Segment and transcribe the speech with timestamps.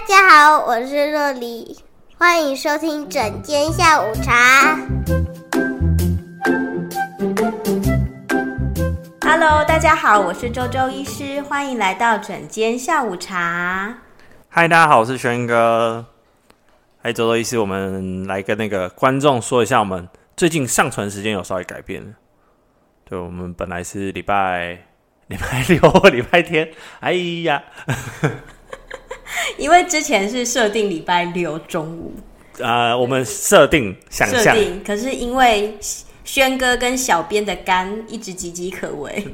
[0.00, 1.76] 大家好，我是若黎，
[2.16, 4.78] 欢迎收听整间下午茶。
[9.20, 13.94] Hello，大家好，我是周周医师，欢迎来到整间下午茶。
[14.48, 16.06] 嗨，大家好，我是轩哥。
[17.02, 22.14] 嗨，周周医师，我们来跟那个观众说一下，我们最近上传时间有稍微改变了。
[23.04, 24.78] 对，我们本来是礼拜
[25.26, 26.70] 礼拜六或礼拜天，
[27.00, 27.12] 哎
[27.42, 27.62] 呀。
[29.58, 32.14] 因为之前是设定礼拜六中午，
[32.58, 35.76] 呃，我们设定想象，可是因为
[36.24, 39.24] 轩哥跟小编的肝一直岌岌可危，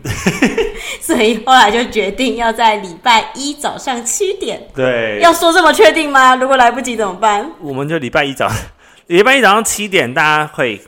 [1.00, 4.66] 所以后来就决定要在礼拜一早上七点。
[4.74, 6.36] 对，要说这么确定吗？
[6.36, 7.50] 如果来不及怎么办？
[7.60, 8.50] 我们就礼拜一早，
[9.08, 10.80] 礼拜一早上七点，大家会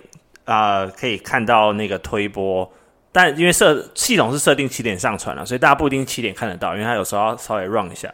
[0.45, 2.71] 啊、呃、可以看到那个推播，
[3.13, 8.09] 但因为设系统是设定七点上传了，所以大家不一定七点看得到，因为它有时候要稍微 run 一下。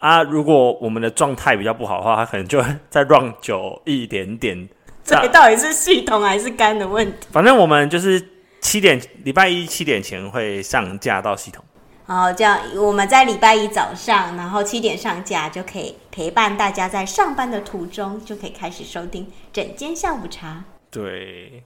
[0.00, 4.68] 啊，如果我们的状态比较不好的话，它可能就会 再 run 久一点点。
[5.04, 7.28] 这到底是系统还是肝的问题？
[7.32, 8.20] 反正我们就是
[8.60, 11.64] 七点，礼拜一七点前会上架到系统。
[12.06, 20.64] 哦，这样我们在礼拜一早上，然后七点上架，就可以陪伴大家在上班的途中，就可以开始收听整间下午茶。
[20.90, 21.62] 对，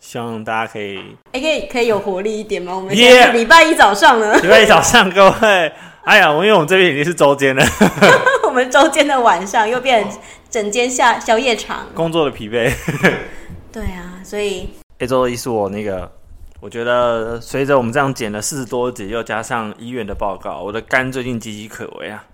[0.00, 0.98] 希望大家可以，
[1.32, 2.74] 哎、欸，可以可以有活力一点吗？
[2.74, 5.72] 我们现在是礼拜一早上呢，礼拜一早上，各位。
[6.04, 7.62] 哎呀，我因为我们这边已经是周间了，
[8.46, 10.18] 我们周间的晚上又变成
[10.48, 12.72] 整间下宵夜场，工作的疲惫。
[13.70, 16.10] 对啊，所以这周的意思我那个，
[16.60, 22.24] 我觉得随着我们这样减了四十多集，又加上医院的报告，我的肝最近岌岌可危啊，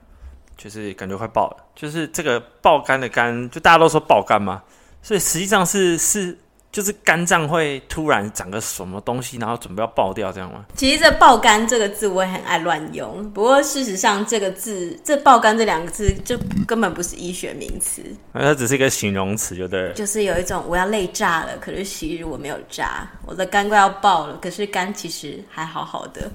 [0.57, 4.63] 就是感觉快爆了，就是这个爆肝的肝，就大家都说爆肝嘛，
[5.03, 6.39] 所以实际上是是。
[6.75, 10.65] 就是肝脏会突然长个什么东西，然后准备要爆掉，这样吗？
[10.75, 19.93] 其实这“爆肝”这个字我也很爱乱用，不过事实上这个字，这“爆肝”这两个字就根本不是医学名词，它只是一个形容词，就对了。
[19.93, 26.29] 就是有一种我要累炸了，可是其实我没有炸，我的肝快要爆了，可是肝其实还好好的。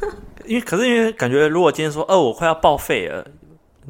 [0.44, 3.26] 因为可是因为感觉，如果今天说哦，我快要报废了，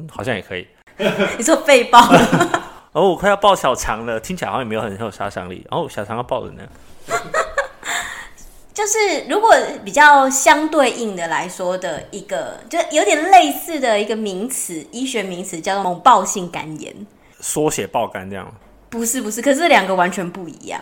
[0.09, 0.65] 好像也可以。
[1.37, 2.63] 你说肺爆了？
[2.97, 5.63] 哦，我快要爆小肠了，听起来好像也没有很有杀伤力。
[5.69, 6.63] 哦，小肠要爆了呢。
[8.73, 8.97] 就是
[9.29, 9.53] 如果
[9.85, 16.91] 比较相对应的来说的一个，就有点类似的一个名词，医学名词叫做猛爆性肝炎，
[17.39, 18.51] 缩写爆肝这样？
[18.89, 20.81] 不是不是，可是两个完全不一样。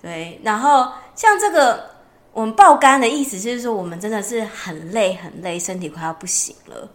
[0.00, 1.90] 对，然后像这个
[2.32, 6.88] 我们爆肝的意思就是说，我们真的是很累很累，身体快要不行了。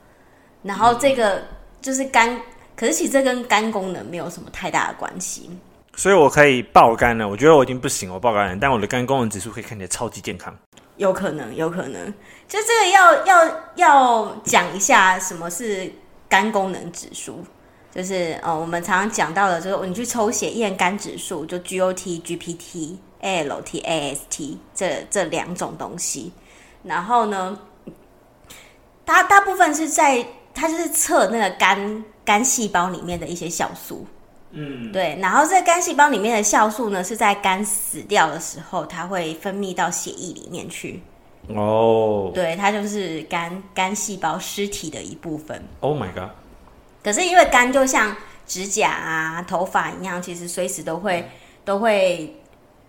[0.63, 1.43] 然后这个
[1.83, 2.35] 就是肝。
[2.79, 5.49] 可是其实这跟肝功能没有什么太大的关系，
[5.97, 7.27] 所以我可以爆肝了。
[7.27, 10.57] 我觉得我已经不行，我爆肝了，但我的肝功能指数可以看起来超级健康。
[10.95, 12.07] 有可能，有可能。
[12.47, 15.91] 就这个要要要讲一下什么是
[16.29, 17.43] 肝功能指数，
[17.93, 26.31] 就是呃，我们常常讲到的，就是你去抽血验肝指数，就 GOT、GPT、ALT、AST 这这两种东西。
[26.83, 27.59] 然后呢，
[29.03, 32.05] 大大部分是在它就是测那个肝。
[32.29, 34.05] 肝细胞里面的一些酵素，
[34.51, 41.01] 嗯，对，然后这肝细胞里面的酵素呢，是在肝死掉的时候，它会分泌到血液里面去。
[41.47, 45.59] 哦，对，它就是肝肝细胞尸体的一部分。
[45.79, 46.29] Oh my god！
[47.03, 48.15] 可是因为肝就像
[48.45, 51.29] 指甲啊、头发一样，其实随时都会、嗯、
[51.65, 52.39] 都会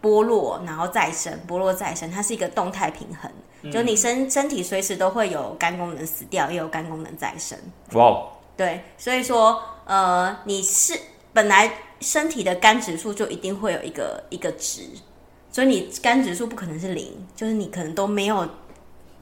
[0.03, 3.33] 剥落，然后再生，剥落再生，它是一个动态平衡。
[3.62, 7.59] 嗯、就你身身体随时都会有肝功能死掉，也有肝功能再生。
[7.93, 8.22] 哇！
[8.60, 10.93] 对，所以说，呃，你是
[11.32, 11.72] 本来
[12.03, 14.82] 身体的肝指数就一定会有一个一个值，
[15.50, 18.47] 所以你肝指数不可能是零，就是你可能都没有，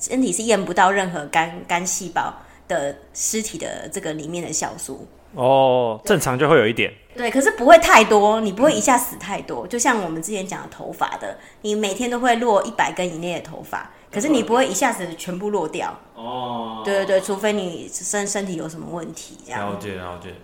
[0.00, 2.34] 身体是验不到任何肝肝细胞
[2.66, 5.06] 的尸体的这个里面的酵素。
[5.34, 6.92] 哦，正常就会有一点。
[7.14, 13.88] 对，可是不会太多，你不会一下死太多，就像我们之前讲的头发的，你每天都会落一百根以内的头发。
[14.10, 19.70] 可是你不会一下子全部落掉哦，对对对，除非你身身体有什么问题这样。
[19.70, 20.34] 了解了解。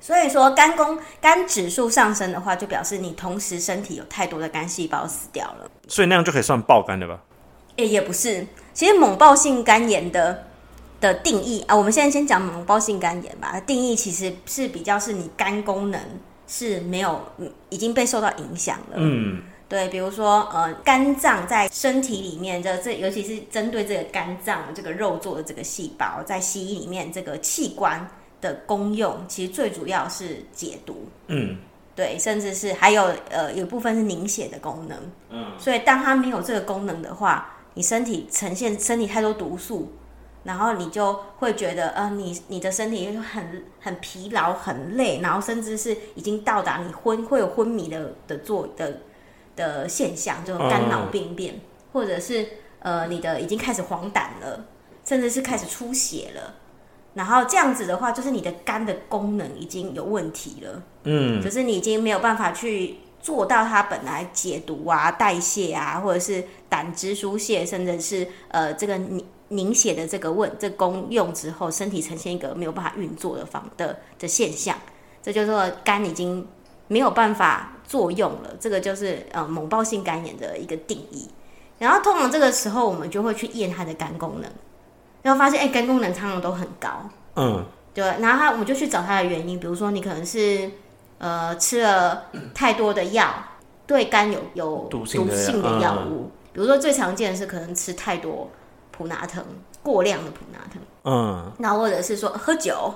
[0.00, 5.70] 所以说肝功肝指数上升的话，就表示你同时身体有太多的肝细胞死掉了。
[5.88, 7.18] 所以那样就可以算爆肝的吧？
[7.76, 10.44] 也也不是，其实猛爆性肝炎的
[11.00, 13.58] 的定义啊，我们现在先讲猛爆性肝炎吧。
[13.60, 15.98] 定义其实是比较是你肝功能
[16.46, 17.18] 是没有
[17.70, 18.96] 已经被受到影响了。
[18.96, 19.42] 嗯。
[19.74, 28.08] 对，比如说，呃，肝脏在身体里面的这，尤其是针对这个肝脏这个肉做的这个细胞，在西医里面这个器官
[28.40, 31.08] 的功用，其实最主要是解毒。
[31.26, 31.56] 嗯，
[31.96, 34.96] 对，甚至是还有呃，有部分是凝血的功能。
[35.30, 39.90] 嗯，所以当它没有这个功能的话，你身体呈现身体太多毒素，
[40.44, 49.00] 然后你就会觉得，呃，你你的身体很很疲劳、很累，然后甚至是已经到达你昏会有昏迷的的做的
[49.56, 51.60] 的现象，就肝脑病变，嗯、
[51.92, 52.46] 或者是
[52.80, 54.66] 呃你的已经开始黄疸了，
[55.04, 56.54] 甚至是开始出血了。
[57.14, 74.76] 然后这样子的话，就是你的肝的功能已经有问题了，嗯，就是你已经没有办法去做到它本来解毒啊、代谢啊，或者是胆汁疏泄，甚至是呃这个凝凝血的这个问这个、功用之后，身体呈现一个没有办法运作的方的的现象，
[75.22, 76.44] 这就是说肝已经
[76.88, 81.28] 没有办法作用了，这个就是呃猛暴性肝炎的一个定义。
[81.78, 84.50] 然后通常这个时候，我们就会去验它的肝功能。
[85.22, 86.88] 然后发现，哎，肝功能常常都很高。
[87.36, 87.64] 嗯，
[87.94, 88.04] 对。
[88.04, 90.70] 然后他，我们就去找他的原因，比如说你可能是，
[91.18, 93.26] 呃，吃了太多的药，
[93.86, 96.24] 对肝有有毒性的药物。
[96.24, 98.50] 嗯、比如说最常见的是可能吃太多
[98.90, 99.42] 普拿疼，
[99.82, 100.82] 过量的普拿疼。
[101.04, 101.52] 嗯。
[101.58, 102.94] 然后或者是说喝酒，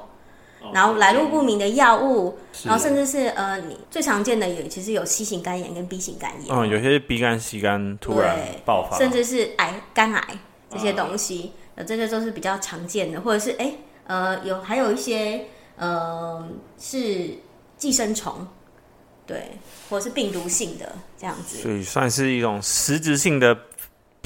[0.73, 6.55] 然后来路不明的药物，然后甚至是呃，你最常见的有其实有 C 型肝炎跟 B 型肝炎。
[6.55, 10.39] 嗯，有些是 B 肝、C 肝突然爆发，甚至是癌、肝癌
[10.71, 11.53] 这些东西。
[11.75, 13.73] 呃这些都是比较常见的，或者是哎，
[14.09, 15.45] 呃，有还有一些
[15.77, 16.45] 呃
[16.77, 17.31] 是
[17.77, 18.45] 寄生虫，
[19.25, 19.53] 对，
[19.89, 23.57] 或者是病毒性的这样子，所以算是一种实质性的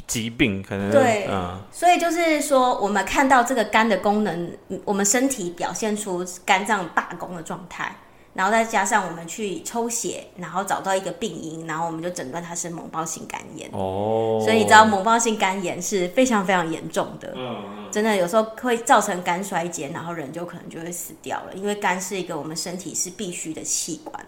[0.07, 7.95] 疾病，可能对，嗯，所以就是说，我们看到这个肝的功能，我们身体表现出肝脏罢工的状态。
[8.35, 13.69] 然后再加上我们去抽血，然后找到一个病因，然后我们就诊断它是猛暴性肝炎。
[13.75, 21.53] 哦，所以你知道猛暴性肝炎是非常非常严重的，嗯，真的有时候会造成肝衰竭，然后人就可能就会死掉了。
[21.55, 24.25] 因为肝是一个我们身体是必须的器官，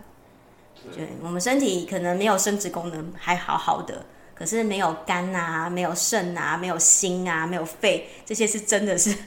[0.94, 9.14] 对，我们身体可能没有生殖功能还好好的，可是没有肝啊，没有肾啊，没有心啊，没有肺，这些是真的是。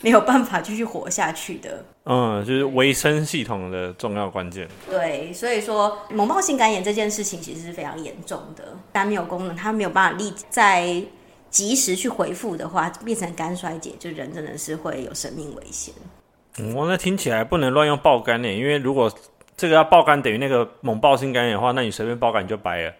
[0.00, 4.66] 没有办法继续活下去的，嗯，就是维生系统的重要关键。
[4.90, 11.00] 对，所以说猛暴性肝炎这件事情其实是非常严重的，肝没有功能，它没有办法立在
[11.50, 15.94] 及时去回复的话，变成肝衰竭，就人真的是会有生命危险。
[16.58, 19.12] 嗯，那听起来不能乱用爆肝呢，因为如果
[19.56, 22.92] 这个要爆肝等于那个猛爆性肝炎的话，那你随便爆肝你就白了，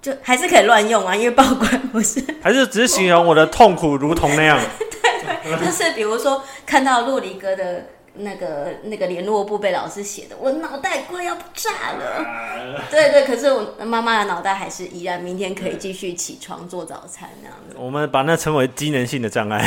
[0.00, 4.58] 就还是可以乱用啊，因为爆肝不是， 还是只是形容我的痛苦如同那样。
[4.78, 12.80] 对对就是比如说看到洛黎哥的那个那个联络簿被老师写的，我脑袋快要炸了。
[12.90, 17.76] 对对，可是我妈妈的脑袋还是依然，明天可以继续起床做早餐那样子。
[17.78, 19.64] 我们把那称为机能性的障碍，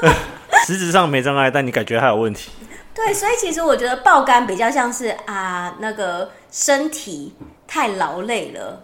[0.66, 2.50] 实质上没障碍，但你感觉还有问题。
[2.94, 7.34] 对，所以其实我觉得爆肝比较像是啊，那个身体
[7.66, 8.82] 太劳累了。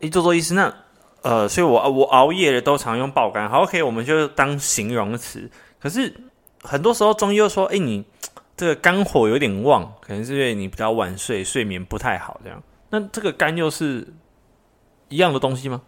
[0.00, 0.72] 一做做医师那。
[1.22, 5.50] 呃，所以我我熬夜的都常用爆肝，好，OK，我们就当形容词。
[5.80, 6.14] 可是
[6.62, 8.04] 很多时候中医又说，哎、欸，你
[8.54, 12.62] 这个肝火有点旺，可能是因为你比较晚睡，睡眠不太好，这样。
[12.90, 14.06] 那这个肝又是
[15.08, 15.80] 一样的东西吗？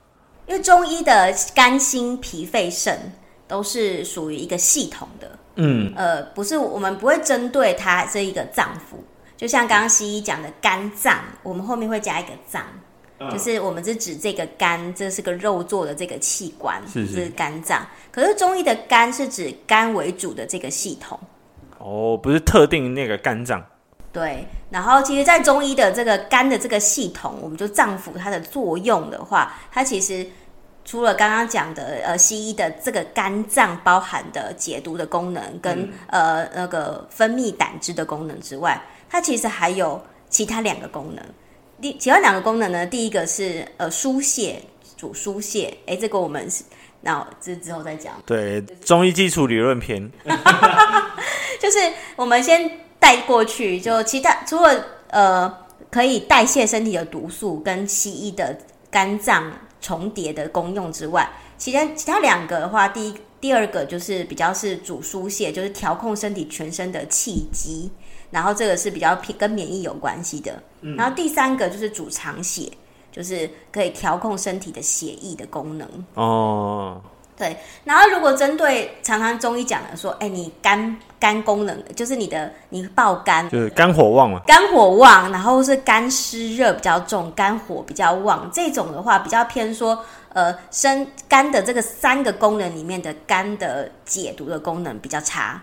[0.47, 3.13] 因为中医的肝、心、脾、肺、肾
[3.47, 8.97] 都是属于一个系统的，嗯，呃，不是我们不会针对它这一个脏腑，
[9.37, 12.63] 就像刚刚西医讲的肝脏，我们后面会加一个脏。
[13.19, 17.87] 就是我们是指这个肝，这是个肉做的这个器官，是，是，是肝脏。
[18.13, 21.19] 可是中医的肝是指肝为主的这个系统。
[21.79, 23.65] 哦，不是特定那个肝脏。
[24.13, 30.27] 对，然后其实，在中医的这个肝的这个系统，我们就脏腑它的作用的话，它其实
[30.85, 40.01] 除了刚刚讲的呃西医的这个肝脏包含的解毒的功能跟、嗯、呃那个分泌胆汁的功能之外，它其实还有
[40.31, 41.25] 其他两个功能。
[41.81, 42.87] 第其他两个功能呢？
[42.87, 44.63] 第一个是呃疏泄，
[44.97, 45.77] 主疏泄。
[45.87, 46.65] 哎，这个我们是
[47.03, 48.15] 那这之后再讲。
[48.25, 50.11] 对，中医基础理论篇
[51.61, 51.79] 就是
[52.17, 53.81] 我们先带过去。
[53.81, 55.55] 就其他除了呃
[55.91, 58.59] 可以代谢身体的毒素跟西医的
[58.91, 67.91] 肝脏重叠的功用之外，其他其他两个的话，第一第二个就是比较是主疏泄，就是调控身体全身的气机。
[68.31, 72.71] 然后这个是比较偏跟免疫有关系的，嗯、然后第三个就是主藏血，
[73.13, 75.89] 就是可以调控身体的血液的功能。
[76.15, 77.01] 哦，
[77.37, 77.57] 对。
[77.85, 95.63] 然后如果针对常常中医讲的说，哎，你肝肝功能就是你的你爆肝，就是肝火旺嘛，肝火旺，然后是肝湿热比较重，肝火比较旺，这种的话比较偏说，呃，生肝的这个三个功能里面的肝的解毒的功能比较差。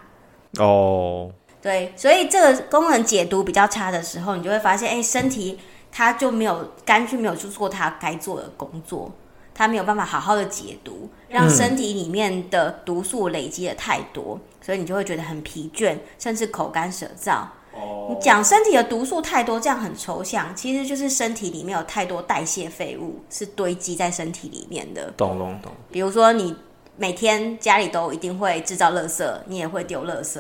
[0.58, 1.30] 哦。
[1.64, 5.58] 对，所以这个功能解读比较差的时候，你就会发现，哎，身体
[5.90, 9.10] 它就没有肝，就没有去做它该做的工作，
[9.56, 17.46] 它没有办法好好的解毒，让身体里面的毒素累积的太多，嗯、所以你就会觉得很疲倦，甚至口干舌燥。
[17.72, 25.10] 哦，你讲身体的毒素太多，这样很抽象，其实就是身体里面有太多代谢废物是堆积在身体里面的。
[25.16, 25.72] 懂懂懂。
[25.90, 26.54] 比如说你
[26.98, 30.40] 每天家里都一定会制造垃圾，你也会丢垃圾，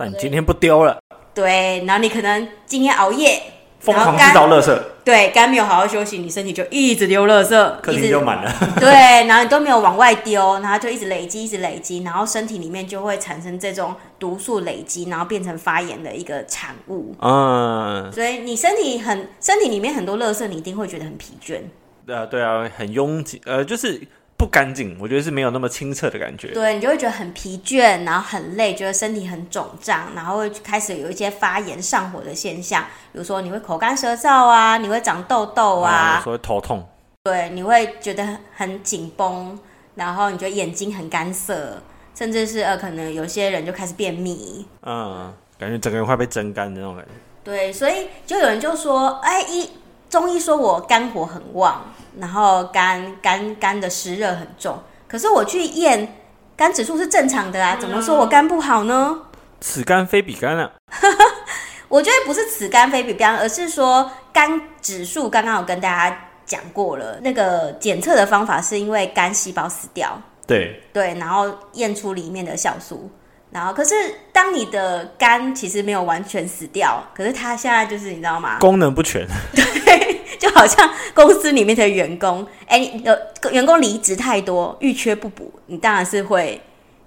[0.00, 0.98] 但你今天不丢了。
[1.32, 3.40] 对，然后你可能今天熬夜。
[3.82, 8.54] 疯狂制造垃圾，对，肝没有好好休息，你身体就一直丢垃圾，客厅就满了。
[8.78, 8.90] 对，
[9.26, 17.14] 然后你都没有往外丢，然后就一直累积，一直累积，然后身体里面就会产生这种毒素累积，然后变成发炎的一个产物。
[17.22, 21.60] 嗯，所以你身体很身体里面很多垃圾，你一定会觉得很疲倦。
[22.04, 23.98] 对啊，对啊，很拥挤，呃，就是。
[24.40, 26.48] 不干净，我觉得是没有那么清澈的感觉。
[26.54, 32.82] 对，你就会觉得很疲倦，然后很累，觉得身体很肿胀，然后会开始有一些发炎上火的现象。
[33.12, 36.88] 比如说，你会口干舌燥啊，你会长痘痘啊，有时候会头痛。
[37.24, 39.58] 对，你会觉得很紧绷，
[39.94, 41.76] 然后你觉得眼睛很干涩，
[42.14, 44.66] 甚至是呃，可能有些人就开始便秘。
[44.80, 47.10] 嗯，感觉整个人快被蒸干的那种感觉。
[47.44, 49.68] 对，所以就有人就说，哎，一
[50.08, 51.84] 中医说我肝火很旺。
[52.18, 56.16] 然后肝肝肝的湿热很重，可是我去验
[56.56, 59.18] 肝指数是正常的啊，怎么说我肝不好呢？
[59.60, 60.70] 此肝非彼肝啊！
[61.88, 73.10] 我觉得不是此肝非彼肝，而是说肝指数刚刚有跟大家讲过了，那个检测的方法是因为肝细胞死掉，对对，然后验出里面的酵素，
[73.50, 73.94] 然后可是
[74.32, 78.58] 当你的肝其实没有完全死掉，可是它现在就是你知道吗？
[78.60, 79.99] 功能不全， 对。
[80.40, 86.58] 就好像公司里面的员工，哎、欸，有员工离职太多，遇缺不补，你当然是会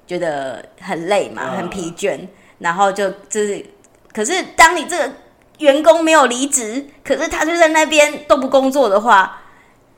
[0.05, 2.19] 觉得很累嘛，很疲倦，
[2.59, 3.65] 然后就就是，
[4.13, 5.11] 可是当你这个
[5.57, 9.41] 员工没有离职，可是他就在那边都不工作的话，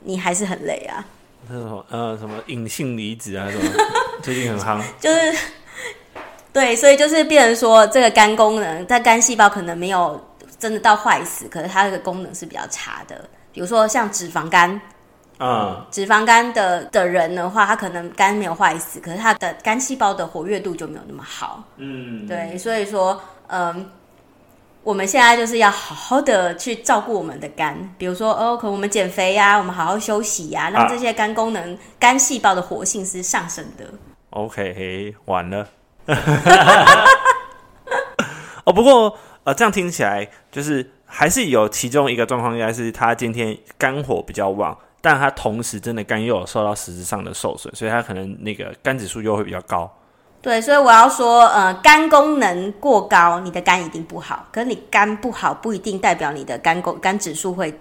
[0.00, 1.04] 你还是很累啊。
[1.46, 3.70] 那什么呃，什么隐性离职啊，什么
[4.24, 5.36] 最近很夯，就是
[6.54, 10.18] 对，所以就是变成说，这个肝功能，它肝细胞可能没有。
[10.58, 13.28] 真的到坏死，可是它这个功能是比较差的。
[13.52, 14.80] 比如说像脂肪肝，
[15.38, 21.62] 嗯，脂肪肝的的人的话，他可能肝没有坏死，可是他的肝细胞的活跃度就没有那么好。
[21.76, 23.90] 嗯，对，所以说，嗯，
[24.82, 33.84] 我们现在就是要好好的去照顾我们的肝，比如说，哦，可能我们减肥呀、啊，我们好好休息呀、啊，让这些肝功能、啊、肝细胞的活性是上升的。
[34.30, 35.66] OK，完了。
[38.64, 39.16] 哦，不过。
[39.46, 49.88] 呃，这样听起来就是还是有其中一个状况，应该是他今天肝火比较旺，但他同时真的肝又有受到实质上的受损，所以他可能那个肝指数又会比较高。
[50.42, 54.48] 对，所以我要说，呃，肝功能过高，你的肝一定不好。
[54.50, 57.72] 可是你肝不好，不一定代表你的肝功肝指数会。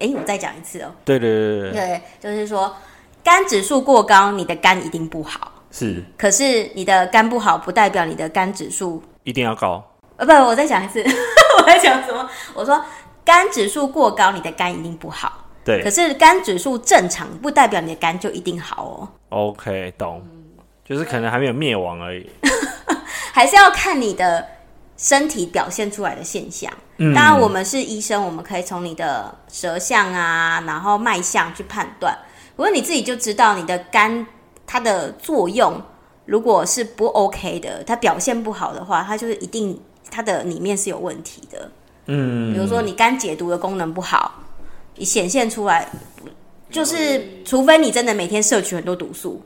[0.00, 0.92] 哎，我再讲一次哦。
[1.04, 1.72] 对对对对。
[1.72, 2.74] 对，就是说
[3.22, 5.52] 肝指数过高，你的肝一定不好。
[5.70, 6.02] 是。
[6.16, 9.87] 可是你的肝不好，不代表你的肝指数一定要高。
[10.18, 11.00] 呃，不，我再讲一次，
[11.58, 12.28] 我在讲什么？
[12.52, 12.84] 我说
[13.24, 15.44] 肝指数过高，你的肝一定不好。
[15.64, 19.08] 对，可是肝指数正常，不代表你的肝就一定好哦。
[19.28, 20.26] OK，懂，
[20.84, 22.28] 就是可能还没有灭亡而已。
[23.32, 24.44] 还是要看你的
[24.96, 26.72] 身体表现出来的现象。
[26.96, 32.18] 嗯，当然，我们是医生，我们可以从你的舌象啊，然后脉象去判断。
[32.56, 34.26] 不过你自己就知道你的肝
[34.66, 35.80] 它的作用，
[36.24, 39.80] 如果是不 OK 的，它表现不好的话，它就是一定。
[40.10, 41.70] 它的里面是有问题的，
[42.06, 44.34] 嗯，比如说你肝解毒的功能不好，
[44.96, 45.88] 你显现出来，
[46.70, 49.42] 就是除非你真的每天摄取很多毒素，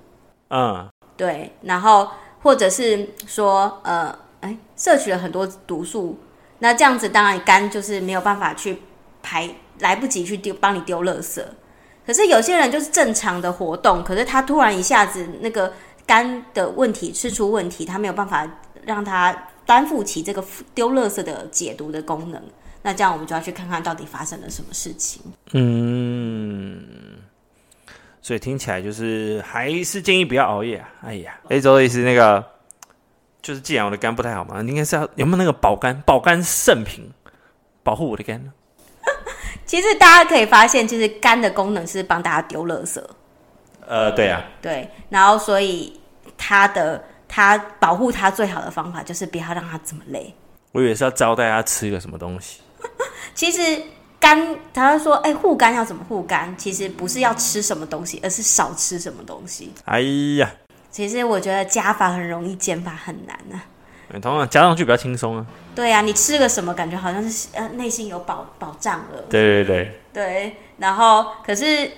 [0.51, 2.09] 嗯，对，然后
[2.43, 6.19] 或者是说，呃，哎，摄取了很多毒素，
[6.61, 8.81] 那这样子当然肝就是没有办法去
[9.23, 9.51] 排，
[9.81, 11.43] 来不及去丢，帮你丢垃圾。
[12.07, 15.73] 可是有些人就是正常的活动，可是他突然一下子那个
[16.07, 18.49] 肝的问题吃出问题，他没有办法
[18.85, 19.49] 让他。
[19.73, 22.43] 担负起这个丢垃圾的解毒的功能，
[22.83, 25.23] 那这样我们就要去看看到底发生了什么事情。
[25.55, 26.85] 嗯，
[28.21, 30.91] 所以听起来就是还是建议不要熬夜啊。
[31.07, 32.45] 哎呀，哎，周医师，那个
[33.41, 37.11] 就是既然我的肝不太好嘛，应该是要有没有那个保肝保肝圣品
[37.83, 38.53] 保护我的肝呢？
[39.65, 43.03] 其实大家可以发现，其实肝的功能是帮大家丢垃圾。
[43.87, 45.99] 呃，对啊，对，然后所以
[46.37, 47.03] 它的。
[47.35, 50.35] 他保护他最好的方法就是不要让他这么累。
[50.73, 52.61] 我以为是要招待他吃个什么东西。
[53.35, 53.83] 其实
[54.21, 56.55] 肝，他说：“哎、欸，护肝要怎么护肝？
[56.59, 60.01] 其实不是要吃什么东西，而是少吃什么东西。”哎
[60.37, 60.53] 呀，
[60.91, 63.65] 其实我觉得加法很容易，减法很难啊。
[64.21, 65.47] 同样加上去比较轻松啊。
[65.75, 69.23] 对啊，你吃个什么，感觉好像是呃内心有保保障了。
[69.31, 70.01] 对对对。
[70.13, 71.91] 对，然后可是。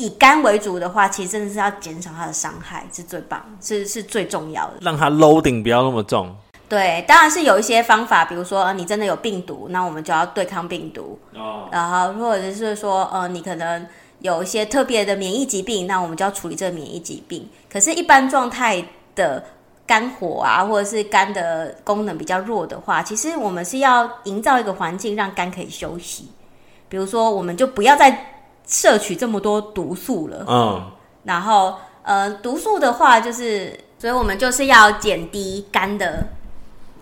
[0.00, 4.74] 以肝为主的话，其实真的是要减少它的伤害，是最棒，是是最重要的。
[4.80, 6.34] 让它 loading 不要那么重。
[6.68, 11.18] 对，当然是有一些方法，比如说，呃，你真的有病毒，那我们就要对抗病毒。
[11.34, 11.68] 哦。
[11.70, 13.86] 然后或者是说，呃，你可能
[14.20, 17.48] 有一些特别的免疫疾病，那我们就要处理这个免疫疾病。
[17.70, 18.84] 可是，一般状态
[19.16, 19.44] 的
[19.84, 26.30] 肝火啊，或者是肝的功能比较弱的话，其实我们是要营造一个环境，让肝可以休息。
[26.88, 28.39] 比如说，我们就不要再
[28.70, 30.46] 摄取这么多毒素了。
[30.48, 30.90] 嗯。
[31.24, 36.24] 然后，呃，毒素的话，就是，所以我们就是要减低肝的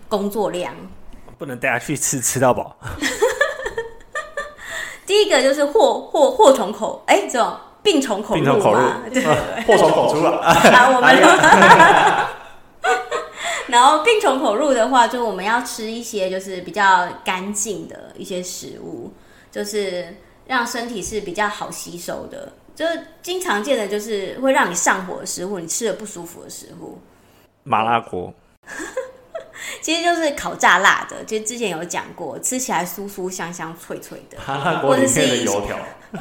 [0.09, 0.73] 工作量。
[1.37, 2.75] 不能带他去吃吃到饱。
[5.05, 9.23] 第一个就是祸祸祸从口，哎，这种病从口入嘛，对，
[9.65, 10.37] 祸从口出了。
[10.39, 11.15] 啊，我们。
[13.67, 19.13] 然后病从口入的话，就我们要吃一些就是比较干净的一些食物，
[19.51, 20.15] 就是
[20.49, 22.51] 让身体是比较好吸收的。
[22.75, 26.97] 就是经常见的，就是会让你上火的食物，你吃了不舒服的食物，
[27.63, 28.33] 麻辣锅，
[29.81, 31.23] 其实就是烤炸辣的。
[31.25, 35.77] 就之前有讲过，吃起来酥酥香香脆脆的，麻辣锅里面的油条，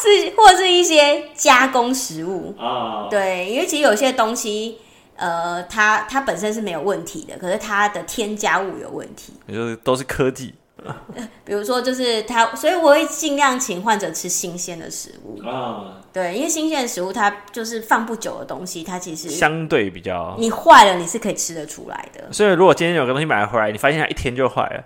[0.00, 3.06] 是或是一些加工食物啊。
[3.08, 4.78] 对，因为其实有些东西。
[5.16, 10.54] 呃，它它本身是没有问题的，可是它的添加物有问题，也就是都是科技。
[11.44, 16.00] 比如说，就是他，所以我会尽量请患者吃新鲜的食物啊。
[16.12, 22.32] 对，因为新鲜的食物它就是放不久的东西，它其实相对比较，你坏了你是可以吃得出来的。
[22.32, 24.84] 所以如果今天有个东西买回来，你发现它一天就坏了，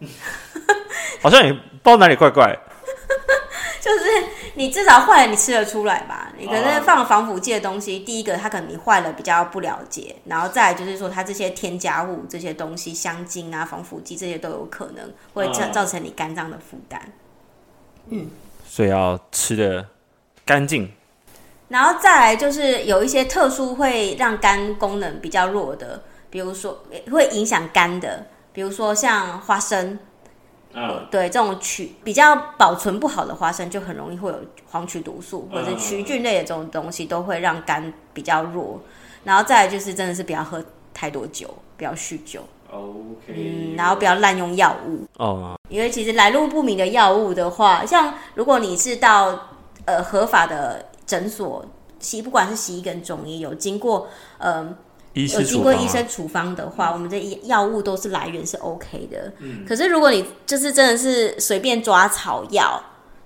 [1.22, 2.56] 好像也不知道哪里怪怪。
[3.80, 4.04] 就是
[4.56, 6.32] 你至少坏了，你吃得出来吧？
[6.38, 17.00] 你可能放防腐剂的东西，第一个它可能你坏了比较不了解，然后再来就是说它这些添加物这些东西，香精啊、防腐剂这些都有可能会造造成你肝脏的负担。
[18.08, 18.30] 嗯，
[18.66, 19.86] 所以要吃的
[20.46, 20.90] 干净。
[21.68, 29.98] 然后再来就是有一些特殊会让肝功能比较弱的，比如说会影响肝的，比如说像花生。
[30.78, 34.38] 嗯、对，这种曲比较保存不好的花生，就很容易会有
[34.70, 38.78] 黄曲毒素，或者是曲菌类的这种东西，都会让肝比较弱。
[39.24, 40.62] 然后再来就是，真的是不要喝
[40.92, 42.42] 太多酒，不要酗酒。
[42.70, 43.28] OK。
[43.28, 45.06] 嗯，然后不要滥用药物。
[45.16, 45.58] 哦。
[45.70, 49.48] 因为其实来路不明的药物的话，像如果你是到
[49.86, 51.64] 呃合法的诊所，
[51.98, 54.76] 西不管是西医跟中医，有经过呃。
[55.24, 59.32] 有经过医生处方的话，我们这药物都是来源是 OK 的。
[59.38, 59.64] 嗯。
[59.66, 62.82] 可是如果你就是真的是随便抓草药，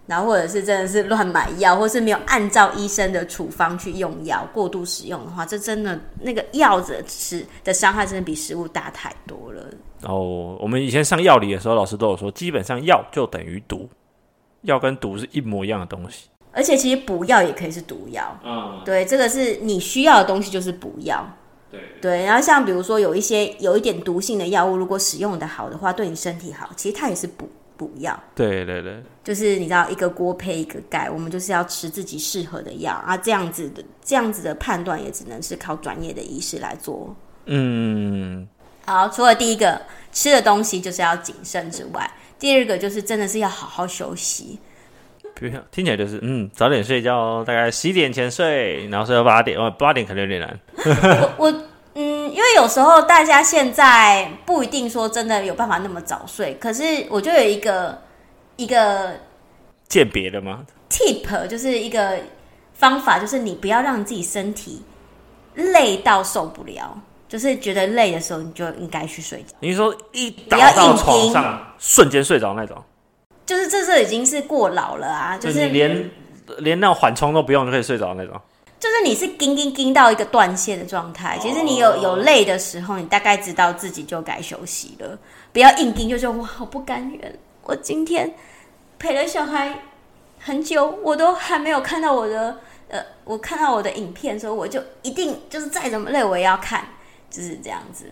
[0.06, 9.62] 然后或者是真的是乱买药，或是没有按照医生的处方去用药，过度使用的话，这真的那个药的吃的伤害真的比食物大太多了。
[10.02, 13.88] 哦，我们以前上药理的时候，老师都有说，基本上药就等于毒，
[14.62, 16.28] 药跟毒是一模一样的东西。
[16.52, 18.36] 而且其实补药也可以是毒药。
[18.44, 18.80] 嗯。
[18.84, 21.24] 对，这个是你需要的东西就是补药。
[21.70, 28.20] 对，对，然后像比如说有一些有一点毒性的药物，如果使用的好的话，对你身体好，其实它也是补补药。
[28.34, 37.14] 对对对，就是你知道一个锅配一个盖，我们就是要吃自己适合的药啊，这样子的这样子的判断也只能是靠专业的医师来做。
[37.46, 38.48] 嗯，
[38.84, 39.80] 好，除了第一个
[40.12, 44.58] 吃的东西就是要谨慎之外，第二个就是真的是要好好休息。
[45.70, 50.60] 听起来就是嗯，早点睡觉哦，大概十一点前睡，然后睡到八点，哦，八点可能有点难。
[51.38, 51.50] 我我
[51.94, 57.98] 嗯，因为有时候大家现在不一定说真的有办法那么早睡，可是我就有一个
[58.56, 59.14] 一个
[59.88, 62.18] 鉴别的吗？Tip 就是一个
[62.74, 64.82] 方法，就是你不要让自己身体
[65.54, 66.96] 累到受不了，
[67.28, 69.56] 就是觉得累的时候，你就应该去睡觉。
[69.60, 72.76] 你说一倒到床上瞬间睡着那种。
[73.50, 75.36] 就是这这已经是过劳了啊！
[75.36, 76.10] 就是你连
[76.58, 78.40] 连那种缓冲都不用就可以睡着那种。
[78.78, 81.36] 就是你是叮叮叮到一个断线的状态。
[81.42, 85.18] 其实你有有累的时候，你大概知道自己就该休息了，
[85.52, 87.38] 不要硬盯，就说我好不甘愿。
[87.64, 88.32] 我今天
[89.00, 89.80] 陪了小孩
[90.38, 96.86] 很久，我都还没有看到我的呃，我看到我的影片的时候，我就一定就是再怎么累我也要看，
[97.28, 98.04] 就是这样子。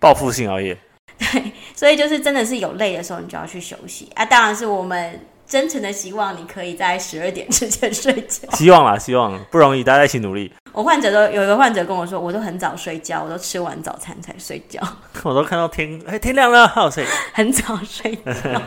[0.00, 0.74] 报复性熬夜。
[1.32, 4.24] 对，所以就是真的是有累的时候，你就要去休息啊！
[4.24, 8.50] 当然是我们真诚的希望你可以在十二点之前睡觉。
[8.52, 10.52] 希望啦，希望不容易，大家一起努力。
[10.72, 14.80] 我患者都有一个患者跟我说，我都很早睡觉，我都吃完早餐才睡觉。
[15.24, 18.62] 我都看到天，哎，天亮了，好睡， 很早睡觉。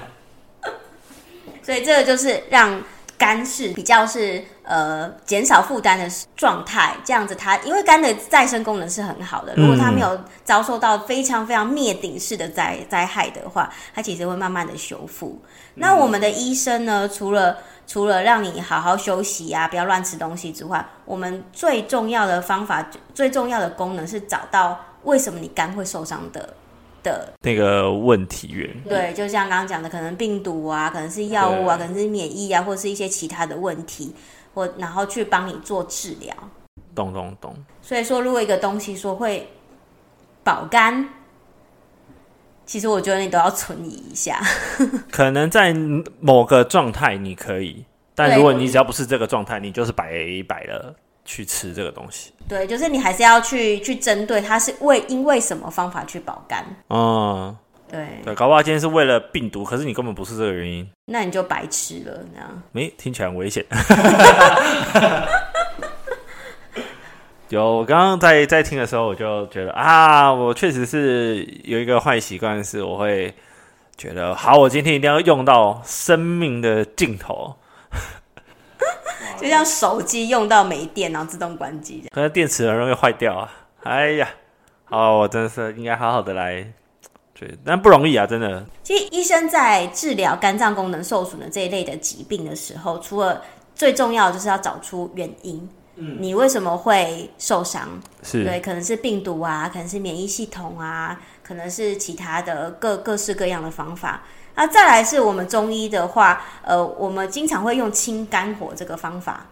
[1.61, 2.81] 所以这个就是让
[3.19, 15.39] 肝是比较是呃减少负担的状态，这样子它因为肝的再生功能是很好的，如果它没有遭受到非常非常灭顶式的灾灾害的话，它其实会慢慢的修复。
[15.75, 26.55] 那我们的医生呢，除了除了让你好好休息啊，不要乱吃东西之外，我们最重要的方法，最重要的功能是找到为什么你肝会受伤的
[27.03, 28.69] 的那个问题源。
[28.83, 34.13] 对，就像刚刚讲的，可能病毒啊，可能是药物啊，可能是免疫啊，或是一些其他的问题，
[34.53, 36.33] 或然后去帮你做治疗。
[36.95, 37.55] 懂懂懂。
[37.81, 39.47] 所以说，如果一个东西说会
[40.43, 41.09] 保肝。
[42.65, 44.39] 其实我觉得你都要存疑一下，
[45.09, 45.73] 可能在
[46.19, 47.83] 某个状态你可以，
[48.13, 50.13] 但如果你只要不是这个状态，你就是白
[50.47, 50.93] 白的
[51.29, 52.33] 去吃这个东西。
[52.47, 56.65] 对，就是你还是要去去针对它是为因为什么方法去保肝。
[56.89, 57.55] 嗯，
[57.87, 62.63] 对对，搞不好今天是为了病毒，可是你根本不是这个原因，那你就白吃了，这样。
[62.71, 63.63] 没听起来很危险。
[67.49, 73.31] 有，我刚刚在在听的时候，我就觉得啊，我确实是有一个坏习惯，是我会
[73.95, 77.55] 觉得，好，我今天一定要用到生命的尽头，
[79.41, 83.51] 就像手机用到没电，然后自动关机，可是电池很容易坏掉啊！
[83.83, 84.29] 哎呀，
[84.85, 86.65] 好，我真的是应该好好的来，
[87.33, 88.65] 对，但不容易啊，真的。
[88.83, 93.41] 其实医生在治疗肝脏功能受损的这一类的疾病的时候，除了
[93.73, 95.69] 最重要的就是要找出原因。
[96.17, 97.89] 你为什么会受伤？
[98.23, 104.23] 是对，可能是病毒啊，可能是免疫系统啊，可能是其他的各各式各样的方法。
[104.59, 109.45] 那再来是我们中医的话，呃，我们经常会用清肝火这个方法。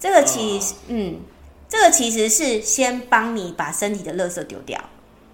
[0.00, 1.20] 这个其实，哦、嗯，
[1.68, 4.80] 这个其实是先帮你把身体的垃圾丢掉。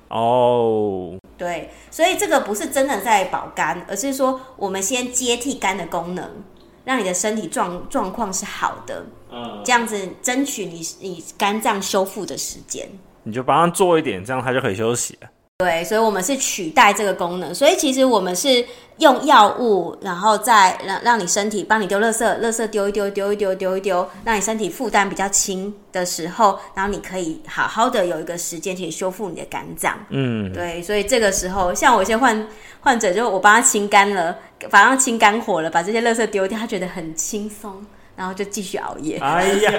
[0.09, 6.45] 哦，对，所以这个不是真的在保肝，而是说我们先接替肝的功能。
[6.85, 12.87] 让你的身体状状况是好的，嗯，这样子争取你你肝脏修复的时间，
[13.23, 15.29] 你就帮他做一点，这样他就可以休息了。
[15.59, 17.53] 对，所以，我们是取代这个功能。
[17.53, 18.65] 所以，其实我们是
[18.99, 29.99] 用药物，然后再让让你身体帮你丢垃圾，垃圾丢一丢，丢一丢，丢一丢，让你身体负担比较轻的时候，然后你可以好好的有一个时间去修复你的肝脏。
[30.11, 30.81] 嗯，对。
[30.81, 32.47] 所以这个时候，像我一些患
[32.79, 34.39] 患者，就我帮他清肝了，
[34.71, 39.19] 帮他清肝火了，把这些垃圾丢掉，他觉得很轻松，然后就继续熬夜。
[39.19, 39.73] 哎呀，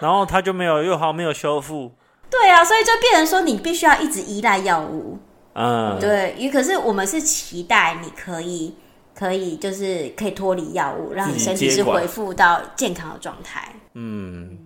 [0.00, 1.92] 然后他就没有又好没有修复。
[2.30, 5.18] 对啊，所以就变成说，你必须要一直依赖药物。
[5.54, 8.74] 嗯，对，也可是我们是期待你可以，
[9.14, 13.74] 可以就是可以脱离药物，让你身体是恢复到健康的状态。
[13.94, 14.56] 嗯，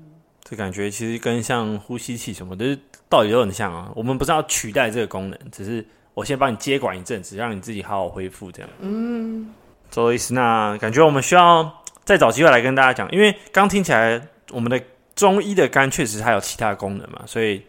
[0.45, 2.77] 这感觉其实跟像呼吸器什么的
[3.09, 3.91] 道理都很像啊。
[3.95, 8.69] 我们不是要取代这个功能，只是我先帮你接管一阵子，让你自己好好恢复这样。
[8.81, 9.51] 嗯，
[9.91, 14.21] 周医师，那感觉我们需要再找机会来跟大家讲，因为刚听起来
[14.51, 14.79] 我们的。
[15.15, 17.63] 中医的肝确实还有其他功能嘛，所以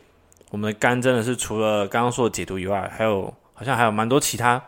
[0.50, 4.62] 我们的肝真的是除了刚刚说的解毒以外，还有好像还有蛮多其他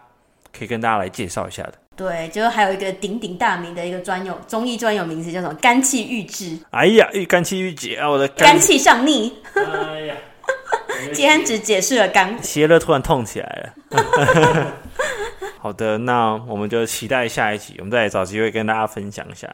[0.57, 1.73] 可以跟大家来介绍一下的。
[1.95, 6.59] 对，就是还有一个鼎鼎大名的一个专有中医专有名词叫什么肝气郁滞。
[6.71, 9.33] 哎呀，肝气郁结啊，我的肝气上逆。
[9.53, 10.15] 哎呀，
[11.13, 14.73] 今天只解释了肝，邪乐突然痛起来了。
[15.59, 19.47] 好的，那我们就期待下一集，我们再找机会跟大家分享一下。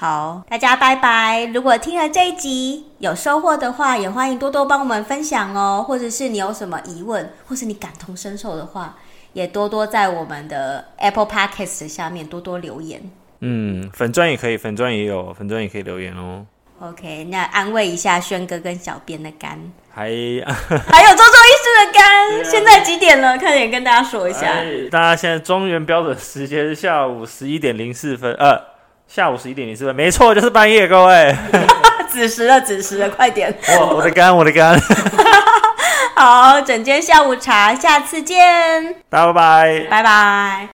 [0.00, 1.44] 好，大家拜拜。
[1.52, 5.84] 如果听了这一集有收获的话，也欢迎多多帮我们分享哦。
[5.86, 8.96] 或者是你有什么疑问，或是你感同身受的话，
[9.34, 13.02] 也多多在我们的 Apple Podcast 下面多多留言。
[13.40, 16.46] 嗯，粉钻也可以，粉钻也有，粉钻也可以留言哦。
[16.80, 19.60] OK，那安慰一下轩哥跟小编的肝，
[19.90, 23.36] 还 还有周周医师的肝，现在几点了？
[23.36, 24.46] 快点跟大家说一下。
[24.90, 28.79] 大家现在中原标准时间是下午十一点零四分，呃。
[29.12, 31.34] 下午十一点零四分，没错，就是半夜，各位。
[32.08, 33.52] 子时了，子时了，快点！
[33.80, 34.80] 我 我的肝，我的肝。
[36.14, 38.94] 好，整间下午茶，下次见。
[39.08, 40.68] 大家拜拜，拜拜。